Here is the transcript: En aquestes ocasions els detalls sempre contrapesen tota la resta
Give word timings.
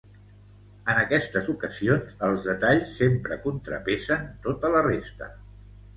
En 0.93 1.01
aquestes 1.01 1.49
ocasions 1.53 2.17
els 2.29 2.47
detalls 2.49 2.97
sempre 3.03 3.39
contrapesen 3.47 4.29
tota 4.47 4.73
la 4.79 4.83
resta 4.93 5.29